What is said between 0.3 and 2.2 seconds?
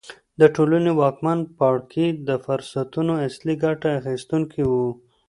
د ټولنې واکمن پاړکي